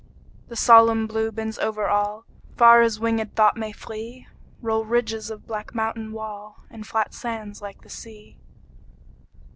[0.47, 2.25] The solemn Blue bends over all;
[2.57, 4.27] Far as winged thought may flee
[4.59, 8.39] Roll ridges of black mountain wall, And flat sands like the sea.